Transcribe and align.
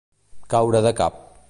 Caure 0.55 0.81
de 0.87 0.95
cap. 1.03 1.23